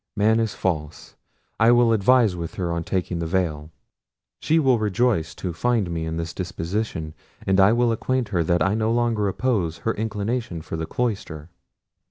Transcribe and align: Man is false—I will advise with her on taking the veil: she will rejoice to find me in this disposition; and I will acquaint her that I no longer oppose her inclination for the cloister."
Man 0.15 0.39
is 0.39 0.55
false—I 0.55 1.71
will 1.71 1.93
advise 1.93 2.35
with 2.35 2.55
her 2.55 2.71
on 2.73 2.83
taking 2.83 3.19
the 3.19 3.27
veil: 3.27 3.69
she 4.39 4.57
will 4.57 4.79
rejoice 4.79 5.35
to 5.35 5.53
find 5.53 5.91
me 5.91 6.07
in 6.07 6.17
this 6.17 6.33
disposition; 6.33 7.13
and 7.45 7.59
I 7.59 7.71
will 7.73 7.91
acquaint 7.91 8.29
her 8.29 8.43
that 8.45 8.63
I 8.63 8.73
no 8.73 8.91
longer 8.91 9.27
oppose 9.27 9.77
her 9.85 9.93
inclination 9.93 10.63
for 10.63 10.75
the 10.75 10.87
cloister." 10.87 11.51